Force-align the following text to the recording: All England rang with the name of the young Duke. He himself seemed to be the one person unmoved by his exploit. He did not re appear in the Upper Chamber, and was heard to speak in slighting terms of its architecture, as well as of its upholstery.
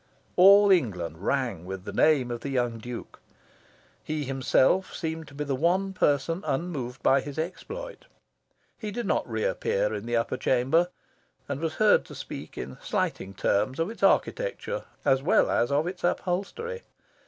All 0.35 0.71
England 0.71 1.19
rang 1.23 1.63
with 1.63 1.83
the 1.85 1.93
name 1.93 2.31
of 2.31 2.41
the 2.41 2.49
young 2.49 2.79
Duke. 2.79 3.19
He 4.03 4.23
himself 4.23 4.95
seemed 4.95 5.27
to 5.27 5.35
be 5.35 5.43
the 5.43 5.53
one 5.55 5.93
person 5.93 6.43
unmoved 6.43 7.03
by 7.03 7.21
his 7.21 7.37
exploit. 7.37 8.07
He 8.79 8.89
did 8.89 9.05
not 9.05 9.29
re 9.29 9.43
appear 9.43 9.93
in 9.93 10.07
the 10.07 10.17
Upper 10.17 10.37
Chamber, 10.37 10.89
and 11.47 11.59
was 11.61 11.75
heard 11.75 12.03
to 12.05 12.15
speak 12.15 12.57
in 12.57 12.79
slighting 12.81 13.35
terms 13.35 13.77
of 13.77 13.91
its 13.91 14.01
architecture, 14.01 14.85
as 15.05 15.21
well 15.21 15.51
as 15.51 15.71
of 15.71 15.85
its 15.85 16.03
upholstery. 16.03 16.81